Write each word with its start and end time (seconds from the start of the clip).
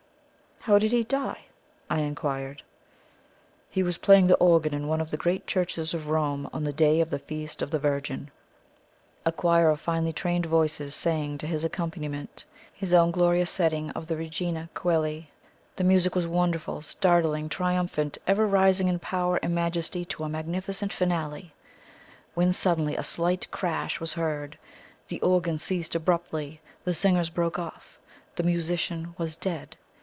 "How 0.65 0.77
did 0.77 0.91
he 0.91 1.03
die?" 1.03 1.45
I 1.89 2.01
inquired. 2.01 2.61
"He 3.71 3.81
was 3.81 3.97
playing 3.97 4.27
the 4.27 4.35
organ 4.35 4.75
in 4.75 4.87
one 4.87 5.01
of 5.01 5.09
the 5.09 5.17
great 5.17 5.47
churches 5.47 5.95
of 5.95 6.07
Rome 6.07 6.47
on 6.53 6.63
the 6.63 6.71
day 6.71 7.01
of 7.01 7.09
the 7.09 7.17
Feast 7.17 7.63
of 7.63 7.71
the 7.71 7.79
Virgin. 7.79 8.29
A 9.25 9.31
choir 9.31 9.71
of 9.71 9.81
finely 9.81 10.13
trained 10.13 10.45
voices 10.45 10.93
sang 10.93 11.39
to 11.39 11.47
his 11.47 11.63
accompaniment 11.63 12.43
his 12.71 12.93
own 12.93 13.09
glorious 13.09 13.49
setting 13.49 13.89
of 13.95 14.05
the 14.05 14.15
"Regina 14.15 14.69
Coeli." 14.75 15.31
The 15.77 15.83
music 15.83 16.13
was 16.13 16.27
wonderful, 16.27 16.83
startling, 16.83 17.49
triumphant 17.49 18.19
ever 18.27 18.45
rising 18.45 18.87
in 18.87 18.99
power 18.99 19.37
and 19.37 19.55
majesty 19.55 20.05
to 20.05 20.25
a 20.25 20.29
magnificent 20.29 20.93
finale, 20.93 21.55
when 22.35 22.53
suddenly 22.53 22.95
a 22.95 23.01
slight 23.03 23.49
crash 23.49 23.99
was 23.99 24.13
heard; 24.13 24.59
the 25.07 25.19
organ 25.21 25.57
ceased 25.57 25.95
abruptly, 25.95 26.61
the 26.83 26.93
singers 26.93 27.31
broke 27.31 27.57
off. 27.57 27.97
The 28.35 28.43
musician 28.43 29.15
was 29.17 29.35
dead. 29.35 29.75